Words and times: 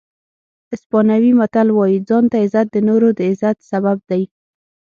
اسپانوي 0.75 1.31
متل 1.39 1.67
وایي 1.73 1.97
ځان 2.09 2.23
ته 2.31 2.37
عزت 2.43 2.67
د 2.71 2.77
نورو 2.89 3.07
د 3.17 3.19
عزت 3.31 3.57
سبب 3.71 3.97
دی. 4.09 4.23